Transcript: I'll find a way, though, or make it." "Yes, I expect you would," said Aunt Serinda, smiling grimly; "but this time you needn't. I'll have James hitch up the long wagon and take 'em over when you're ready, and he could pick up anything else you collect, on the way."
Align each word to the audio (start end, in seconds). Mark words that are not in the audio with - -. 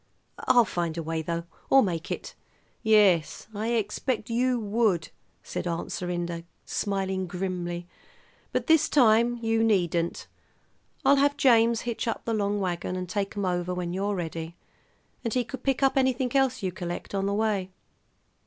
I'll 0.47 0.65
find 0.65 0.97
a 0.97 1.03
way, 1.03 1.21
though, 1.21 1.43
or 1.69 1.83
make 1.83 2.09
it." 2.09 2.33
"Yes, 2.81 3.47
I 3.53 3.73
expect 3.73 4.31
you 4.31 4.59
would," 4.59 5.09
said 5.43 5.67
Aunt 5.67 5.91
Serinda, 5.91 6.43
smiling 6.65 7.27
grimly; 7.27 7.85
"but 8.51 8.65
this 8.65 8.89
time 8.89 9.37
you 9.43 9.63
needn't. 9.63 10.25
I'll 11.05 11.17
have 11.17 11.37
James 11.37 11.81
hitch 11.81 12.07
up 12.07 12.25
the 12.25 12.33
long 12.33 12.59
wagon 12.59 12.95
and 12.95 13.07
take 13.07 13.37
'em 13.37 13.45
over 13.45 13.75
when 13.75 13.93
you're 13.93 14.15
ready, 14.15 14.55
and 15.23 15.35
he 15.35 15.43
could 15.43 15.61
pick 15.61 15.83
up 15.83 15.95
anything 15.95 16.35
else 16.35 16.63
you 16.63 16.71
collect, 16.71 17.13
on 17.13 17.27
the 17.27 17.33
way." 17.35 17.69